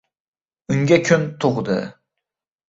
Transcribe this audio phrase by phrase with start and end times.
[0.75, 1.77] Unga kun tug‘di.